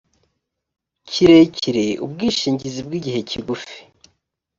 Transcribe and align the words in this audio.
kirekire 1.09 1.85
ubwishingizi 2.05 2.79
bw 2.87 2.91
igihe 2.99 3.19
kigufi 3.29 3.77